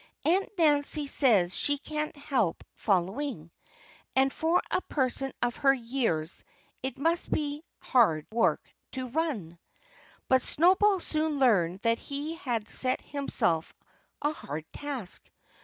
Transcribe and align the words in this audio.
"Aunt 0.25 0.49
Nancy 0.57 1.05
says 1.05 1.53
she 1.55 1.77
can't 1.77 2.17
help 2.17 2.63
following. 2.73 3.51
And 4.15 4.33
for 4.33 4.59
a 4.71 4.81
person 4.81 5.31
of 5.43 5.57
her 5.57 5.75
years 5.75 6.43
it 6.81 6.97
must 6.97 7.29
be 7.31 7.63
hard 7.77 8.25
work 8.31 8.61
to 8.93 9.09
run." 9.09 9.59
But 10.27 10.41
Snowball 10.41 11.01
soon 11.01 11.37
learned 11.37 11.81
that 11.81 11.99
he 11.99 12.33
had 12.37 12.67
set 12.67 12.99
himself 13.01 13.75
a 14.23 14.33
hard 14.33 14.65
task. 14.73 15.29